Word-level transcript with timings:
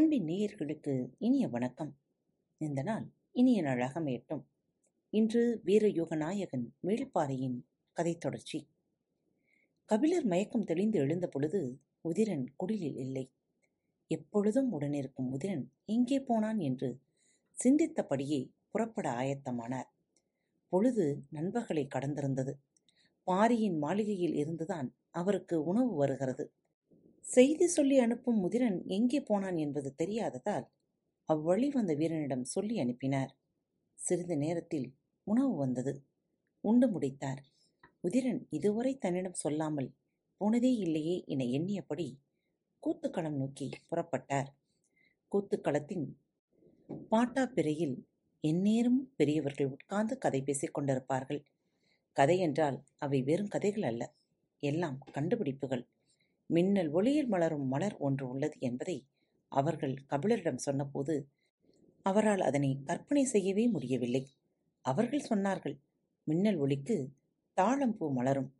அன்பின் 0.00 0.24
நேயர்களுக்கு 0.24 1.08
இனிய 1.18 1.48
வணக்கம். 1.48 1.98
இந்த 2.58 2.82
நாள் 2.82 3.12
இனிய 3.32 3.62
நாளாக 3.62 4.00
மேட்டும் 4.00 4.42
இன்று 5.10 5.60
வீரயோக 5.64 6.16
நாயகன் 6.16 6.74
வேள்பாறையின் 6.86 7.64
கதை 7.92 8.16
தொடர்ச்சி. 8.16 8.68
கபிலர் 9.84 10.24
மயக்கம் 10.24 10.64
தெளிந்து 10.64 10.98
எழுந்த 10.98 11.26
பொழுது 11.26 11.80
உதிரன் 12.08 12.46
குடிலில் 12.56 12.96
இல்லை. 12.96 13.32
எப்பொழுதும் 14.06 14.80
உடனிருக்கும் 14.80 15.32
உதிரன் 15.32 15.64
எங்கே 15.84 16.20
போனான் 16.20 16.58
என்று 16.58 17.00
சிந்தித்தபடியே 17.64 18.50
புறப்பட 18.70 19.10
ஆயத்தமானார். 19.10 19.90
பொழுது 20.68 21.24
நண்பர்களை 21.30 21.88
கடந்திருந்தது. 21.94 22.52
பாரியின் 23.22 23.78
மாளிகையில் 23.78 24.34
இருந்துதான் 24.34 24.94
அவருக்கு 25.10 25.64
உணவு 25.64 25.94
வருகிறது. 25.94 26.52
செய்தி 27.30 27.66
சொல்லி 27.66 27.96
அனுப்பும் 27.98 28.38
முதிரன் 28.40 28.78
எங்கே 28.88 29.20
போனான் 29.20 29.56
என்பது 29.56 29.94
தெரியாததால் 29.94 30.66
அவ்வழி 31.28 31.68
வந்த 31.68 31.92
வீரனிடம் 31.94 32.44
சொல்லி 32.44 32.76
அனுப்பினார். 32.78 33.32
சிறிது 33.98 34.36
நேரத்தில் 34.36 34.88
உணவு 35.26 35.54
வந்தது. 35.56 35.92
உண்டு 36.64 36.86
முடித்தார். 36.88 37.40
உதிரன் 38.04 38.40
இதுவரை 38.50 38.92
தன்னிடம் 38.98 39.40
சொல்லாமல் 39.42 39.90
போனதே 40.40 40.72
இல்லையே 40.76 41.16
என 41.26 41.46
எண்ணியபடி 41.58 42.08
கூத்துக்களம் 42.82 43.38
நோக்கி 43.38 43.68
புறப்பட்டார். 43.90 44.48
கூத்துக்களத்தின் 45.32 46.06
பாட்டாப்பிறையில் 47.12 47.96
எந்நேரம் 48.44 49.00
பெரியவர்கள் 49.16 49.72
உட்கார்ந்து 49.72 50.18
கதை 50.18 50.42
பேசிக் 50.42 50.76
கொண்டிருப்பார்கள். 50.76 51.40
கதை 52.16 52.38
என்றால் 52.38 52.78
அவை 52.98 53.22
வெறும் 53.22 53.48
கதைகள் 53.48 53.82
அல்ல. 53.82 54.02
எல்லாம் 54.62 54.98
கண்டுபிடிப்புகள். 55.12 55.84
மின்னல் 56.50 56.90
ஒளியில் 56.90 57.28
மலரும் 57.28 57.66
மலர் 57.68 57.96
ஒன்று 57.98 58.24
உள்ளது 58.28 58.56
என்பதை 58.58 58.96
அவர்கள் 59.52 59.94
கபிலரிடம் 60.08 60.64
சொன்னபோது 60.66 61.14
அவரால் 62.06 62.40
அதனை 62.40 62.70
கற்பனை 62.84 63.24
செய்யவே 63.24 63.64
முடியவில்லை. 63.66 64.22
அவர்கள் 64.84 65.28
சொன்னார்கள் 65.30 65.76
மின்னல் 66.26 66.56
ஒளிக்கு 66.56 66.96
தாழம்பூ 67.56 68.06
மலரும். 68.12 68.50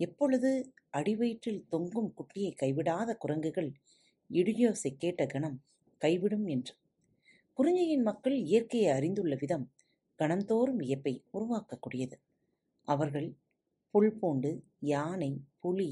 எப்பொழுது 0.00 0.50
அடிவயிற்றில் 0.90 1.62
தொங்கும் 1.68 2.10
குட்டியை 2.16 2.52
கைவிடாத 2.62 3.10
குரங்குகள் 3.14 3.70
இடியோசை 4.30 4.90
கேட்ட 4.96 5.26
கணம் 5.26 5.58
கைவிடும் 6.02 6.46
என்று. 6.46 6.74
குறிஞ்சியின் 7.58 8.02
மக்கள் 8.02 8.36
இயற்கையை 8.44 8.90
அறிந்துள்ள 8.90 9.34
விதம் 9.34 9.66
கணந்தோறும் 10.18 10.80
வியப்பை 10.82 11.14
உருவாக்கக்கூடியது. 11.32 12.16
அவர்கள் 12.88 13.28
புல் 13.94 14.14
பூண்டு 14.20 14.50
யானை 14.92 15.30
புலி 15.60 15.90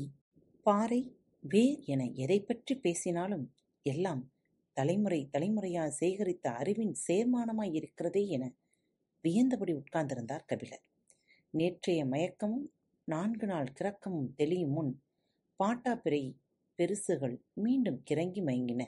பாறை 0.66 1.00
வேர் 1.48 1.80
என 1.84 2.10
எதை 2.14 2.40
பற்றி 2.40 2.74
பேசினாலும் 2.78 3.54
எல்லாம் 3.82 4.32
தலைமுறை 4.72 5.28
தலைமுறையாக 5.30 5.96
சேகரித்த 6.00 6.48
அறிவின் 6.54 6.94
சேர்மானமாய் 7.08 7.74
இருக்கிறதே 7.74 8.28
என 8.28 8.54
வியந்தபடி 9.24 9.72
உட்கார்ந்திருந்தார் 9.74 10.44
கபிலர். 10.46 10.82
நேற்றைய 11.50 12.06
மயக்கமும் 12.06 12.66
நான்கு 13.04 13.46
நாள் 13.46 13.72
கிறக்கமும் 13.80 14.34
தெளியும் 14.34 14.70
முன் 14.70 15.02
பாட்டாப்பிரை 15.64 16.36
பெருசுகள் 16.78 17.36
மீண்டும் 17.52 18.02
கிறங்கி 18.10 18.42
மயங்கின. 18.44 18.82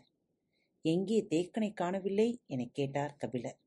எங்கே 0.82 1.26
தேக்கனை 1.30 1.72
காணவில்லை? 1.74 2.40
எனக் 2.46 2.74
கேட்டார் 2.74 3.16
கபிலர். 3.16 3.60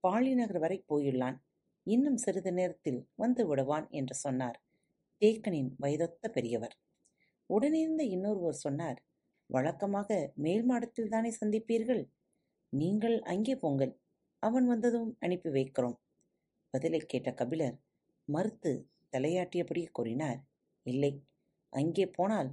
பாலிநகர் 0.00 0.58
வரை 0.58 0.84
போயுள்ளான். 0.88 1.38
இன்னும் 1.82 2.16
சிறிது 2.16 2.52
நேரத்தில் 2.52 3.08
வந்து 3.14 3.46
விடுவான் 3.46 3.86
என்று 3.90 4.14
சொன்னார் 4.14 4.62
தேக்கனின் 5.20 5.70
வயதொத்த 5.78 6.28
பெரியவர். 6.28 6.76
உடனிருந்த 7.50 8.02
இன்னொருவர் 8.14 8.62
சொன்னார் 8.64 8.98
வழக்கமாக 9.50 10.10
மேல் 10.36 10.64
மாடத்தில் 10.64 11.08
தானே 11.08 11.30
சந்திப்பீர்கள்? 11.40 12.02
நீங்கள் 12.72 13.16
அங்கே 13.32 13.54
போங்கள் 13.56 13.92
அவன் 14.42 14.66
வந்ததும் 14.66 15.10
அனுப்பி 15.18 15.50
வைக்கிறோம். 15.50 15.96
பதிலை 16.74 17.00
கேட்ட 17.02 17.30
கபிலர் 17.32 17.76
மறுத்து 18.28 18.72
தலையாட்டியபடி 19.12 19.82
கூறினார் 19.92 20.40
இல்லை 20.86 21.12
அங்கே 21.72 22.06
போனால் 22.08 22.50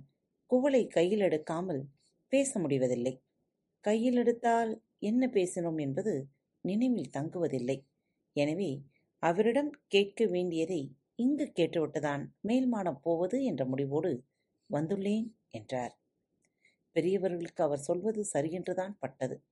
குவளை 0.52 0.82
கையில் 0.88 1.20
எடுக்காமல் 1.20 1.82
பேச 2.34 2.60
முடிவதில்லை. 2.60 3.14
கையில் 3.86 4.18
எடுத்தால் 4.18 4.72
என்ன 5.00 5.28
பேசினோம் 5.28 5.80
என்பது 5.80 6.14
நினைவில் 6.66 7.14
தங்குவதில்லை. 7.18 7.78
எனவே 8.36 8.72
அவரிடம் 9.24 9.72
கேட்க 9.88 10.26
வேண்டியதை 10.26 10.82
இங்கு 11.16 11.46
கேட்டுவிட்டுதான் 11.56 12.24
மேல் 12.40 12.68
மாடம் 12.74 13.02
போவது 13.02 13.38
என்ற 13.44 13.64
முடிவோடு 13.66 14.12
வந்துள்ளேன் 14.74 15.28
என்றார். 15.50 15.94
பெரியவர்களுக்கு 16.92 17.64
அவர் 17.64 17.80
சொல்வது 17.80 18.26
சரியென்றுதான் 18.34 18.94
பட்டது. 19.00 19.44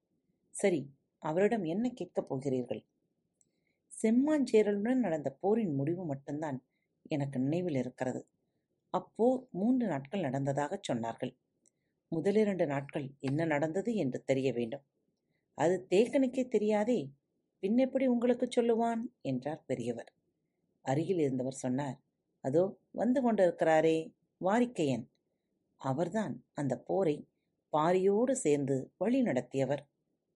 சரி 0.51 0.93
அவரிடம் 1.19 1.63
என்ன 1.63 1.89
கேட்கப் 1.89 2.29
போகிறீர்கள்? 2.29 2.83
செம்மாஞ்சேரலுடன் 4.03 4.99
நடந்த 4.99 5.29
போரின் 5.31 5.75
முடிவு 5.75 6.05
மட்டும்தான் 6.05 6.63
எனக்கு 7.05 7.39
நினைவில் 7.39 7.75
இருக்கிறது. 7.75 8.27
அப்போர் 8.93 9.49
மூன்று 9.51 9.87
நாட்கள் 9.87 10.21
நடந்ததாகச் 10.21 10.91
சொன்னார்கள். 10.91 11.33
முதலிரண்டு 12.11 12.65
நாட்கள் 12.65 13.11
என்ன 13.19 13.45
நடந்தது 13.45 13.95
என்று 13.95 14.23
தெரிய 14.23 14.53
வேண்டும். 14.53 14.83
அது 15.53 15.87
தேக்கனுக்கே 15.89 16.47
தெரியாதே 16.47 17.11
பின்னெப்படி 17.63 18.05
உங்களுக்கு 18.05 18.47
சொல்லுவான்? 18.61 19.01
என்றார் 19.21 19.63
பெரியவர். 19.65 20.11
அருகில் 20.81 21.19
இருந்தவர் 21.19 21.53
சொன்னார் 21.53 21.97
அதோ 22.43 22.79
வந்து 22.91 23.19
கொண்டிருக்கிறாரே 23.21 24.13
வாரிக்கையன். 24.41 25.10
அவர்தான் 25.81 26.33
அந்த 26.53 26.73
போரை 26.77 27.15
பாரியோடு 27.73 28.33
சேர்ந்து 28.35 28.75
வழி 28.97 29.19
நடத்தியவர். 29.21 29.83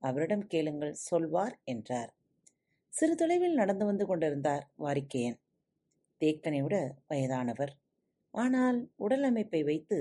அவரிடம் 0.02 0.46
கேளுங்கள் 0.48 1.00
சொல்வார் 1.02 1.56
என்றார். 1.64 2.12
சிறு 2.94 3.16
தொலைவில் 3.16 3.54
நடந்து 3.54 3.86
வந்து 3.86 4.06
கொண்டிருந்தார் 4.06 4.66
வாரிக்கையன். 4.78 5.38
தேக்கனை 6.22 6.60
விட 6.62 6.76
வயதானவர். 7.08 7.74
ஆனால் 8.34 8.80
உடல் 8.96 9.24
அமைப்பை 9.24 9.62
வைத்து 9.64 9.98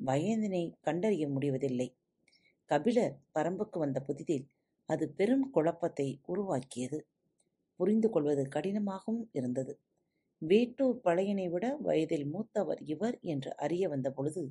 வயதினை 0.00 0.64
கண்டறிய 0.80 1.24
முடிவதில்லை. 1.28 1.88
கபிலர் 2.70 3.14
பரம்புக்கு 3.32 3.78
வந்த 3.78 3.98
புதிதில் 4.00 4.46
அது 4.88 5.04
பெரும் 5.10 5.46
குழப்பத்தை 5.50 6.08
உருவாக்கியது. 6.26 6.98
புரிந்து 7.80 8.08
கொள்வது 8.10 8.42
கடினமாகவும் 8.48 9.24
இருந்தது. 9.32 9.72
வேட்டூர் 10.42 10.98
பழையனை 11.04 11.46
விட 11.48 11.66
வயதில் 11.78 12.26
மூத்தவர் 12.26 12.80
இவர் 12.84 13.16
என்று 13.24 13.50
அறிய 13.56 13.84
வந்த 13.88 14.08
பொழுது 14.10 14.42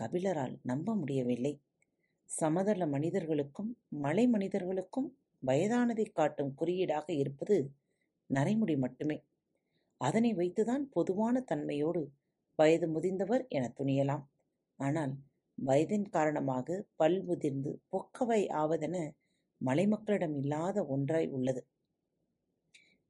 கபிலரால் 0.00 0.54
நம்ப 0.62 0.94
முடியவில்லை. 0.94 1.52
சமதள 2.30 2.82
மனிதர்களுக்கும் 2.86 3.70
மலை 4.04 4.24
மனிதர்களுக்கும் 4.28 5.08
வயதானதை 5.42 6.06
காட்டும் 6.12 6.52
குறியீடாக 6.54 7.06
இருப்பது 7.12 7.56
நரைமுடி 8.30 8.76
மட்டுமே. 8.78 9.18
அதனை 10.00 10.30
வைத்துதான் 10.34 10.84
பொதுவான 10.90 11.42
தன்மையோடு 11.50 12.02
வயது 12.58 12.86
முதிர்ந்தவர் 12.94 13.44
என 13.48 13.64
துணியலாம். 13.78 14.24
ஆனால் 14.78 15.12
வயதின் 15.58 16.06
காரணமாக 16.08 16.68
பல் 16.96 17.18
முதிர்ந்து 17.22 17.70
பொக்கவை 17.92 18.40
ஆவதென 18.62 18.96
மலைமக்களிடம் 19.60 20.36
இல்லாத 20.42 20.84
ஒன்றாய் 20.86 21.28
உள்ளது. 21.28 21.62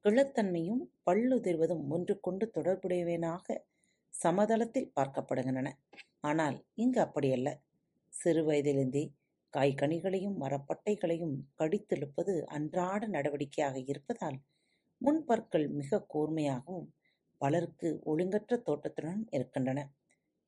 கிழத்தன்மையும் 0.05 0.83
பல்லுதிர்வதும் 1.07 1.83
ஒன்று 1.89 2.15
கொண்டு 2.21 2.45
தொடர்புடையவனாக 2.57 3.57
சமதளத்தில் 4.15 4.93
பார்க்கப்படுகின்றன. 4.97 5.69
ஆனால் 6.25 6.57
இங்கு 6.75 7.01
அப்படியல்ல. 7.01 7.49
சிறு 8.13 8.43
வயதிலிருந்தே 8.45 9.05
காய்கனிகளையும் 9.55 10.37
மரப்பட்டைகளையும் 10.39 11.37
கடித்தெழுப்பது 11.61 12.35
அன்றாட 12.49 13.03
நடவடிக்கையாக 13.09 13.77
இருப்பதால் 13.93 14.39
முன்பற்கள் 15.01 15.67
மிக 15.71 16.01
கூர்மையாகவும் 16.15 16.89
பலருக்கு 17.41 17.89
ஒழுங்கற்ற 18.05 18.55
தோட்டத்துடன் 18.63 19.23
இருக்கின்றன 19.31 19.81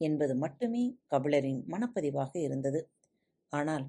என்பது 0.00 0.34
மட்டுமே 0.36 0.82
கபிலரின் 1.10 1.62
மனப்பதிவாக 1.68 2.32
இருந்தது. 2.46 2.80
ஆனால் 3.52 3.86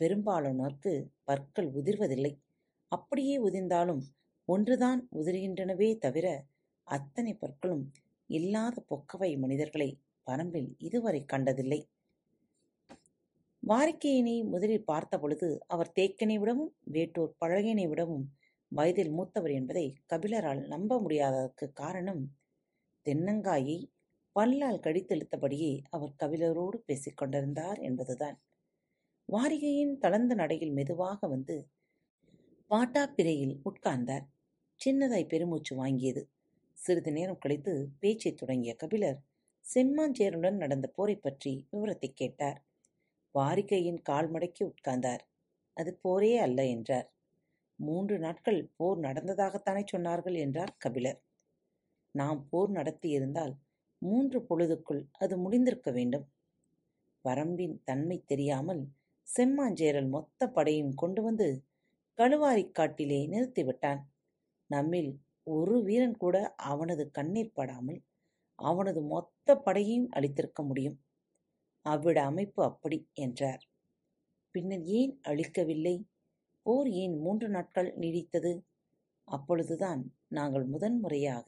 பெரும்பாலானோருக்கு 0.00 0.92
பற்கள் 1.24 1.68
உதிர்வதில்லை. 1.74 2.32
அப்படியே 2.92 3.36
உதிர்ந்தாலும் 3.42 4.02
ஒன்றுதான் 4.48 5.00
உதிர்கின்றனவே 5.18 5.90
தவிர 5.98 6.26
அத்தனை 6.86 7.32
பற்களும் 7.34 7.84
இல்லாத 8.30 8.76
பொக்கவை 8.90 9.30
மனிதர்களை 9.38 9.90
பரம்பில் 10.26 10.74
இதுவரை 10.78 11.24
கண்டதில்லை. 11.24 11.88
வாரிக்கையினை 13.68 14.44
முதலில் 14.44 14.84
பார்த்தபொழுது 14.84 15.64
அவர் 15.66 15.92
தேக்கனை 15.94 16.38
விடவும் 16.38 16.76
வேட்டூர் 16.84 17.34
பழகினை 17.40 17.88
விடவும் 17.88 18.32
வயதில் 18.68 19.10
மூத்தவர் 19.10 19.50
என்பதை 19.50 19.94
கபிலரால் 20.12 20.66
நம்ப 20.66 21.00
முடியாததற்கு 21.00 21.72
காரணம் 21.72 22.36
தென்னங்காயை 23.04 23.90
பல்லால் 24.32 24.80
கடித்தெழுத்தபடியே 24.80 25.82
அவர் 25.90 26.14
கபிலரோடு 26.18 26.76
பேசிக் 26.76 27.16
கொண்டிருந்தார் 27.16 27.78
என்பதுதான். 27.78 28.40
வாரிகையின் 29.32 29.96
தளர்ந்த 29.98 30.34
நடையில் 30.34 30.72
மெதுவாக 30.72 31.26
வந்து 31.26 31.68
பாட்டாப்பிரையில் 32.70 33.56
உட்கார்ந்தார். 33.64 34.24
சின்னதாய் 34.84 35.28
பெருமூச்சு 35.28 35.86
வாங்கியது. 35.86 36.22
சிறிது 36.72 37.12
நேரம் 37.12 37.38
கழித்து 37.38 37.88
பேச்சைத் 37.98 38.36
தொடங்கிய 38.36 38.74
கபிலர் 38.74 39.20
செம்மாஞ்சேரனுடன் 39.64 40.56
நடந்த 40.56 40.92
போரைப் 40.98 41.22
பற்றி 41.22 41.66
விவரத்தைக் 41.70 42.16
கேட்டார். 42.16 42.58
வாரிகையின் 43.34 44.02
கால் 44.02 44.32
மடக்கி 44.32 44.64
உட்கார்ந்தார். 44.64 45.22
அது 45.76 45.94
போரே 45.94 46.38
அல்ல 46.38 46.66
என்றார். 46.66 47.08
மூன்று 47.78 48.18
நாட்கள் 48.18 48.68
போர் 48.76 48.98
நடந்ததாகத்தானே 49.00 49.84
சொன்னார்கள் 49.92 50.36
என்றார் 50.38 50.74
கபிலர். 50.78 51.20
நாம் 52.14 52.48
போர் 52.48 52.70
நடத்தியிருந்தால் 52.70 53.54
மூன்று 53.98 54.40
பொழுதுக்குள் 54.40 55.02
அது 55.18 55.36
முடிந்திருக்க 55.38 55.92
வேண்டும். 55.92 56.26
வரம்பின் 57.24 57.80
தன்மை 57.84 58.22
தெரியாமல் 58.26 58.82
செம்மாஞ்சேரல் 59.36 60.08
மொத்த 60.08 60.48
படையும் 60.48 60.94
கொண்டு 60.94 61.22
வந்து 61.22 61.48
கழுவாரிக்காட்டிலே 62.18 63.20
நிறுத்திவிட்டான். 63.28 64.02
நம்மில் 64.70 65.12
ஒரு 65.46 65.82
வீரன் 65.82 66.16
கூட 66.16 66.36
அவனது 66.54 67.10
கண்ணீர் 67.10 67.52
படாமல் 67.52 68.00
அவனது 68.62 69.00
மொத்த 69.02 69.56
படையையும் 69.66 70.10
அழித்திருக்க 70.12 70.60
முடியும். 70.62 70.96
அவ்விட 71.86 72.18
அமைப்பு 72.22 72.60
அப்படி 72.64 72.98
என்றார். 73.12 73.62
பின்னர் 74.54 74.84
ஏன் 74.98 75.14
அழிக்கவில்லை? 75.28 75.96
போர் 76.66 76.90
ஏன் 76.94 77.14
மூன்று 77.18 77.48
நாட்கள் 77.48 77.90
நீடித்தது? 77.98 78.52
அப்பொழுதுதான் 79.28 80.02
நாங்கள் 80.28 80.66
முதன்முறையாக 80.66 81.46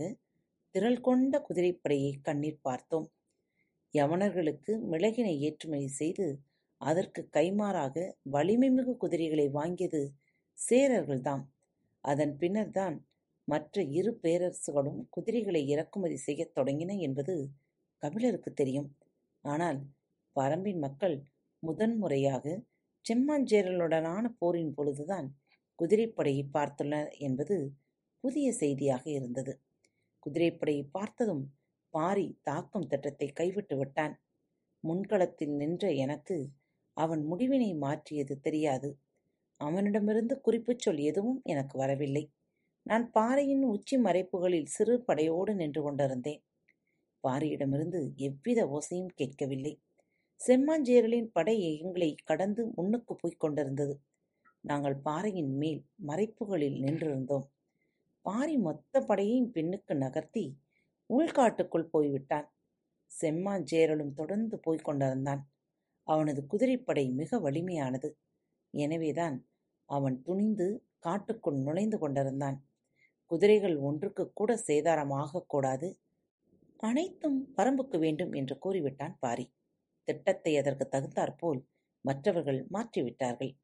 திரள் 0.74 1.00
கொண்ட 1.00 1.34
குதிரைப்படையை 1.48 2.12
கண்ணீர் 2.22 2.60
பார்த்தோம். 2.62 3.06
யவனர்களுக்கு 3.94 4.72
மிளகினை 4.92 5.34
ஏற்றுமதி 5.38 5.88
செய்து 5.88 6.26
அதற்கு 6.80 7.20
கைமாறாக 7.32 7.96
வலிமைமிகு 8.32 8.92
குதிரைகளை 8.96 9.46
வாங்கியது 9.48 10.02
சேரர்கள்தாம். 10.58 11.44
அதன் 12.04 12.34
பின்னர்தான் 12.36 12.96
மற்ற 13.48 13.82
இரு 13.92 14.12
பேரரசுகளும் 14.22 15.00
குதிரைகளை 15.10 15.62
இறக்குமதி 15.68 16.16
செய்யத் 16.16 16.54
தொடங்கின 16.56 16.96
என்பது 16.98 17.34
கபிலருக்கு 18.02 18.50
தெரியும். 18.52 18.88
ஆனால் 19.44 19.78
பரம்பின் 20.36 20.78
மக்கள் 20.78 21.16
முதன்முறையாக 21.62 22.44
செம்மாஞ்சேரலுடனான 23.06 24.24
போரின் 24.38 24.72
பொழுதுதான் 24.74 25.28
குதிரைப்படையை 25.78 26.44
பார்த்துள்ளனர் 26.52 27.12
என்பது 27.18 27.56
புதிய 28.24 28.52
செய்தியாக 28.52 29.04
இருந்தது. 29.10 29.52
குதிரைப்படையை 30.26 30.84
பார்த்ததும் 30.90 31.44
பாரி 31.94 32.38
தாக்கும் 32.42 32.86
திட்டத்தை 32.86 33.28
கைவிட்டு 33.32 33.76
விட்டான். 33.76 34.14
முன்களத்தில் 34.84 35.54
நின்ற 35.56 35.84
எனக்கு 35.96 36.36
அவன் 36.96 37.22
முடிவினை 37.30 37.70
மாற்றியது 37.76 38.34
தெரியாது. 38.40 38.90
அவனிடமிருந்து 39.60 40.34
குறிப்புச் 40.40 40.78
சொல் 40.78 41.02
எதுவும் 41.02 41.40
எனக்கு 41.44 41.78
வரவில்லை. 41.78 42.24
நான் 42.86 43.10
பாறையின் 43.10 43.62
உச்சி 43.62 43.96
மறைப்புகளில் 43.96 44.64
சிறு 44.64 45.00
படையோடு 45.00 45.54
நின்று 45.54 45.82
கொண்டிருந்தேன். 45.82 46.42
பாரியிடமிருந்து 47.28 48.14
எவ்வித 48.14 48.66
ஓசையும் 48.66 49.06
கேட்கவில்லை. 49.06 49.80
செம்மாஞ்சேரலின் 50.46 51.28
படை 51.32 51.78
எங்களை 51.78 52.14
கடந்து 52.24 52.66
முன்னுக்கு 52.76 53.16
போய்க் 53.16 53.40
கொண்டிருந்தது. 53.40 54.00
நாங்கள் 54.60 54.96
பாறையின் 54.96 55.56
மேல் 55.56 55.86
மறைப்புகளில் 56.06 56.80
நின்றிருந்தோம். 56.80 57.46
பாரி 58.22 58.56
மொத்த 58.56 59.00
படையையும் 59.00 59.50
பின்னுக்கு 59.54 59.94
நகர்த்தி 59.94 60.58
உள்காட்டுக்குள் 61.18 61.90
போய்விட்டான். 61.90 62.52
செம்மாஞ்சேரலும் 63.20 64.12
தொடர்ந்து 64.12 64.58
போய்க் 64.58 64.84
கொண்டிருந்தான். 64.84 65.50
அவனது 66.02 66.46
குதிரைப்படை 66.46 67.10
மிக 67.10 67.38
வலிமையானது. 67.38 68.10
எனவேதான் 68.70 69.46
அவன் 69.84 70.22
துணிந்து 70.22 70.86
காட்டுக்குள் 70.98 71.56
நுழைந்து 71.56 71.98
கொண்டிருந்தான். 71.98 72.64
குதிரைகள் 73.26 73.76
ஒன்றுக்கு 73.76 74.32
கூட 74.32 74.62
சேதாரமாகக் 74.66 75.46
கூடாது. 75.46 75.98
அனைத்தும் 76.76 77.52
பரம்புக்கு 77.56 77.98
வேண்டும் 77.98 78.32
என்று 78.32 78.58
கூறிவிட்டான் 78.64 79.14
பாரி. 79.20 79.52
திட்டத்தை 80.04 80.56
அதற்கு 80.56 80.88
தகுந்தாற்போல் 80.88 81.64
மற்றவர்கள் 82.00 82.66
மாற்றிவிட்டார்கள். 82.72 83.56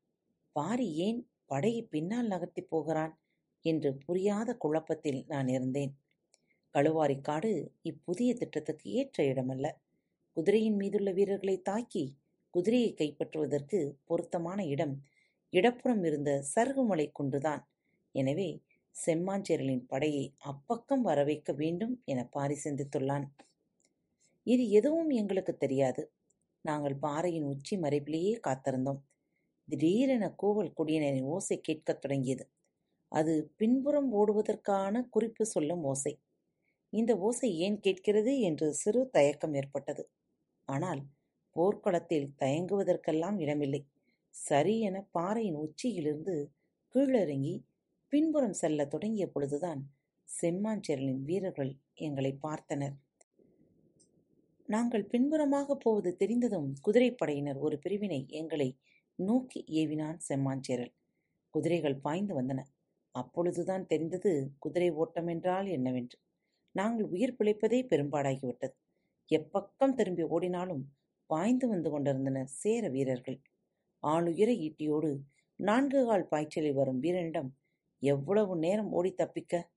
பாரி 0.53 0.95
ஏன் 0.95 1.31
படையை 1.47 1.83
பின்னால் 1.83 2.29
நகர்த்திப் 2.29 2.69
போகிறான் 2.69 3.19
என்று 3.61 3.97
புரியாத 3.97 4.55
குழப்பத்தில் 4.55 5.25
நான் 5.29 5.49
இருந்தேன். 5.49 5.97
கழுவாரிக்காடு 6.75 7.69
இப்புதிய 7.83 8.35
திட்டத்துக்கு 8.35 8.91
ஏற்ற 8.91 9.25
இடமல்ல. 9.25 9.71
குதிரையின் 10.33 10.77
மீதுள்ள 10.77 11.11
வீரர்களை 11.13 11.61
தாக்கி 11.61 12.17
குதிரையை 12.51 12.95
கைப்பற்றுவதற்கு 12.95 13.93
பொருத்தமான 14.05 14.67
இடம் 14.67 15.03
இடப்புறம் 15.51 16.05
இருந்த 16.05 16.45
சருகுமலை 16.55 17.11
குன்றுதான். 17.13 17.63
எனவே 18.13 18.63
செம்மாஞ்சேரலின் 18.97 19.85
படையை 19.87 20.35
அப்பக்கம் 20.45 21.05
வரவைக்க 21.05 21.55
வேண்டும் 21.55 22.03
என 22.05 22.25
பாரி 22.25 22.57
சிந்தித்துள்ளான். 22.65 23.27
இது 24.47 24.71
எதுவும் 24.71 25.11
எங்களுக்கு 25.11 25.57
தெரியாது. 25.57 26.13
நாங்கள் 26.65 26.97
பாறையின் 26.97 27.43
உச்சி 27.43 27.77
மறைப்பிலேயே 27.77 28.35
காத்திருந்தோம். 28.47 29.01
திடீரென 29.69 30.35
கூவல் 30.43 30.73
குடியினரின் 30.79 31.23
ஓசை 31.23 31.61
கேட்கத் 31.61 32.01
தொடங்கியது. 32.01 32.45
அது 33.13 33.53
பின்புறம் 33.57 34.11
ஓடுவதற்கான 34.13 35.09
குறிப்பு 35.09 35.45
சொல்லும் 35.45 35.85
ஓசை. 35.85 36.19
இந்த 36.93 37.19
ஓசை 37.19 37.59
ஏன் 37.59 37.81
கேட்கிறது 37.81 38.41
என்று 38.41 38.75
சிறு 38.75 39.11
தயக்கம் 39.11 39.55
ஏற்பட்டது. 39.55 40.11
ஆனால் 40.69 41.03
போர்க்களத்தில் 41.57 42.29
தயங்குவதற்கெல்லாம் 42.39 43.41
இடமில்லை. 43.41 43.83
சரி 44.35 44.81
என 44.81 45.07
பாறையின் 45.11 45.55
உச்சியிலிருந்து 45.55 46.51
கீழிறங்கி 46.95 47.55
பின்புறம் 48.13 48.53
செல்லத் 48.53 48.91
தொடங்கிய 48.91 49.27
பொழுதுதான் 49.27 49.81
செம்மாஞ்சேரலின் 50.29 51.23
வீரர்கள் 51.25 51.71
எங்களை 51.95 52.39
பார்த்தனர். 52.43 52.95
நாங்கள் 54.67 55.05
பின்புறமாக 55.05 55.75
போவது 55.75 56.17
தெரிந்ததும் 56.17 56.75
குதிரைப்படையினர் 56.89 57.59
ஒரு 57.59 57.79
பிரிவினை 57.79 58.27
எங்களை 58.29 58.79
நோக்கி 59.15 59.65
ஏவினான் 59.69 60.19
செம்மாஞ்சேரல் 60.29 60.93
குதிரைகள் 61.51 61.97
பாய்ந்து 61.97 62.41
வந்தன. 62.41 62.61
அப்பொழுதுதான் 63.11 63.87
தெரிந்தது 63.87 64.51
குதிரை 64.59 64.91
ஓட்டம் 64.91 65.27
என்றால் 65.27 65.67
என்னவென்று. 65.67 66.19
நாங்கள் 66.73 67.07
உயிர் 67.07 67.37
பிழைப்பதே 67.39 67.81
பெரும்பாடாகிவிட்டது. 67.87 68.75
எப்பக்கம் 69.31 69.95
திரும்பி 69.95 70.23
ஓடினாலும் 70.23 70.85
பாய்ந்து 71.27 71.69
வந்து 71.69 71.91
கொண்டிருந்தனர் 71.91 72.47
சேர 72.47 72.89
வீரர்கள். 72.89 73.41
ஆளுயர 74.03 74.51
ஈட்டியோடு 74.67 75.11
நான்கு 75.57 76.07
கால் 76.07 76.29
பாய்ச்சலில் 76.29 76.73
வரும் 76.73 76.99
வீரனிடம் 76.99 77.51
எவ்வளவு 78.03 78.57
நேரம் 78.57 78.93
ஓடி 78.93 79.13
தப்பிக்க? 79.13 79.71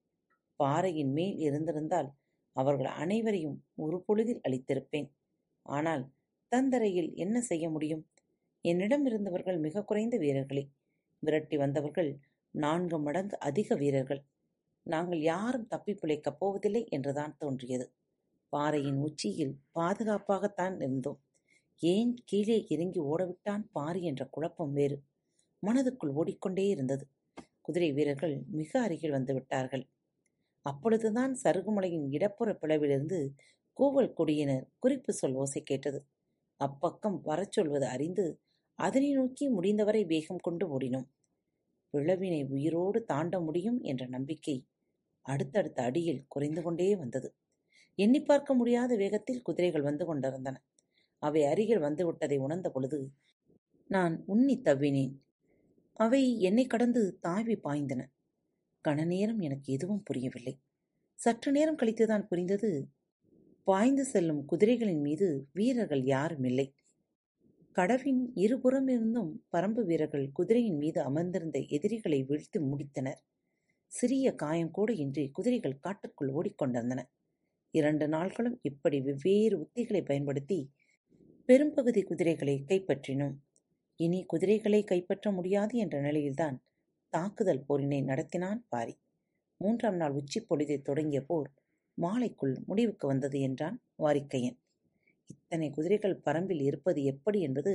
பாறையின் 0.60 1.12
மேல் 1.12 1.38
இருந்திருந்தால் 1.38 2.10
அவர்கள் 2.56 2.86
அனைவரையும் 2.86 3.64
ஒரு 3.76 4.04
பொழுதில் 4.06 4.42
அளித்திருப்பேன் 4.50 5.10
ஆனால் 5.62 6.04
தந்தரையில் 6.52 7.14
என்ன 7.14 7.42
செய்ய 7.42 7.70
முடியும்? 7.70 8.04
என்னிடம் 8.62 9.06
இருந்தவர்கள் 9.06 9.58
மிக 9.58 9.84
குறைந்த 9.84 10.18
வீரர்களே. 10.18 10.64
விரட்டி 11.20 11.58
வந்தவர்கள் 11.58 12.12
நான்கு 12.52 13.00
மடங்கு 13.00 13.40
அதிக 13.40 13.76
வீரர்கள். 13.76 14.22
நாங்கள் 14.86 15.22
யாரும் 15.22 15.68
தப்பி 15.68 15.94
பிழைக்கப் 15.94 16.40
போவதில்லை 16.40 16.88
என்றுதான் 16.90 17.36
தோன்றியது. 17.38 17.86
பாறையின் 18.54 18.98
உச்சியில் 18.98 19.60
பாதுகாப்பாகத்தான் 19.76 20.76
இருந்தோம். 20.82 21.20
ஏன் 21.82 22.14
கீழே 22.26 22.66
இறங்கி 22.70 23.02
ஓடவிட்டான் 23.02 23.64
பாரி 23.72 24.04
என்ற 24.04 24.26
குழப்பம் 24.26 24.74
வேறு. 24.74 24.98
மனதுக்குள் 25.64 26.14
ஓடிக்கொண்டே 26.14 26.68
இருந்தது. 26.68 27.06
குதிரை 27.66 27.90
வீரர்கள் 27.94 28.36
மிக 28.52 28.72
அருகில் 28.82 29.16
வந்துவிட்டார்கள் 29.18 29.86
அப்பொழுதுதான் 30.66 31.34
சருகுமலையின் 31.44 32.08
இடப்புற 32.12 32.50
பிளவிலிருந்து 32.62 33.20
கூவல் 33.78 34.14
கொடியினர் 34.14 34.66
குறிப்பு 34.80 35.12
சொல் 35.14 35.36
ஓசை 35.36 35.62
கேட்டது. 35.64 36.00
அப்பக்கம் 36.60 37.18
வரச் 37.22 37.52
சொல்வது 37.52 37.88
அறிந்து 37.88 38.26
அதனை 38.80 39.10
நோக்கி 39.14 39.46
முடிந்தவரை 39.50 40.04
வேகம் 40.06 40.42
கொண்டு 40.42 40.66
ஓடினோம். 40.76 41.08
பிளவினை 41.94 42.42
உயிரோடு 42.50 43.00
தாண்ட 43.06 43.36
முடியும் 43.40 43.80
என்ற 43.84 44.04
நம்பிக்கை 44.08 44.56
அடுத்தடுத்த 45.26 45.80
அடியில் 45.84 46.26
குறைந்து 46.28 46.62
கொண்டே 46.62 46.88
வந்தது. 46.96 47.30
எண்ணி 47.98 48.20
பார்க்க 48.22 48.52
முடியாத 48.54 48.92
வேகத்தில் 48.96 49.44
குதிரைகள் 49.44 49.82
வந்து 49.82 50.06
கொண்டிருந்தன. 50.06 50.56
அவை 51.22 51.42
அருகில் 51.46 51.86
வந்துவிட்டதை 51.86 52.38
உணர்ந்த 52.40 52.70
பொழுது 52.70 53.00
நான் 53.90 54.16
உன்னி 54.28 54.56
தவ்வினேன். 54.62 55.14
அவை 56.00 56.40
என்னை 56.40 56.66
கடந்து 56.66 57.18
தாவி 57.20 57.56
பாய்ந்தன. 57.56 58.02
கன 58.86 59.06
நேரம் 59.06 59.40
எனக்கு 59.40 59.74
எதுவும் 59.74 60.04
புரியவில்லை. 60.04 60.60
சற்று 61.20 61.52
நேரம் 61.52 61.78
கழித்துதான் 61.78 62.28
புரிந்தது 62.28 62.90
பாய்ந்து 63.64 64.06
செல்லும் 64.06 64.46
குதிரைகளின் 64.52 65.02
மீது 65.02 65.48
வீரர்கள் 65.54 66.04
யாரும் 66.04 66.44
இல்லை. 66.44 66.74
கடவின் 67.76 68.32
இருபுறம் 68.34 68.88
இருந்தும் 68.88 69.46
பரம்பு 69.52 69.86
வீரர்கள் 69.86 70.32
குதிரையின் 70.32 70.78
மீது 70.78 71.02
அமர்ந்திருந்த 71.02 71.60
எதிரிகளை 71.60 72.26
வீழ்த்து 72.26 72.60
முடித்தனர். 72.60 73.22
சிறிய 73.92 74.36
காயம் 74.36 74.72
கூட 74.72 74.94
இன்றி 74.94 75.30
குதிரைகள் 75.30 75.80
காட்டுக்குள் 75.80 76.34
ஓடிக்கொண்டிருந்தன. 76.34 77.02
இரண்டு 77.72 78.08
நாள்களும் 78.08 78.60
இப்படி 78.62 79.02
வெவ்வேறு 79.02 79.58
உத்திகளை 79.60 80.06
பயன்படுத்தி 80.06 80.72
பெரும்பகுதி 81.46 82.04
குதிரைகளை 82.04 82.64
கைப்பற்றினோம். 82.68 83.36
இனி 84.00 84.20
குதிரைகளை 84.26 84.84
கைப்பற்ற 84.84 85.32
முடியாது 85.32 85.78
என்ற 85.78 85.96
நிலையில்தான் 86.02 86.58
தாக்குதல் 87.14 87.66
போரினை 87.70 88.00
நடத்தினான் 88.04 88.62
பாரி. 88.68 88.96
மூன்றாம் 89.62 89.96
நாள் 89.96 90.12
உச்சி 90.12 90.40
பொழுதை 90.42 90.78
தொடங்கிய 90.82 91.20
போர் 91.22 91.50
மாலைக்குள் 91.98 92.56
முடிவுக்கு 92.66 93.06
வந்தது 93.08 93.40
என்றான் 93.40 93.78
வாரிக்கையன். 93.98 94.58
இத்தனை 95.30 95.68
குதிரைகள் 95.70 96.22
பரம்பில் 96.26 96.62
இருப்பது 96.62 97.04
எப்படி 97.04 97.40
என்பது 97.42 97.74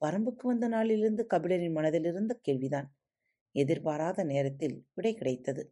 பரம்புக்கு 0.00 0.44
வந்த 0.46 0.66
நாளிலிருந்து 0.68 1.22
கபிலரின் 1.30 1.76
மனதிலிருந்த 1.76 2.32
கேள்விதான். 2.40 2.88
எதிர்பாராத 3.54 4.24
நேரத்தில் 4.24 4.76
விடை 4.94 5.12
கிடைத்தது. 5.14 5.62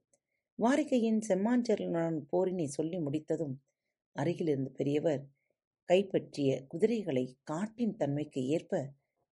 வாரிகையின் 0.58 1.20
செம்மாஞ்சலுடன் 1.28 2.18
போரினை 2.32 2.66
சொல்லி 2.68 2.98
முடித்ததும் 2.98 3.54
அருகிலிருந்து 4.16 4.70
பெரியவர் 4.70 5.22
கைப்பற்றிய 5.88 6.50
குதிரைகளை 6.68 7.24
காட்டின் 7.42 7.96
தன்மைக்கு 7.96 8.40
ஏற்ப 8.46 8.82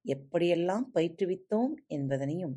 எப்படியெல்லாம் 0.04 0.86
பயிற்றுவித்தோம் 0.94 1.74
என்பதனையும் 1.88 2.56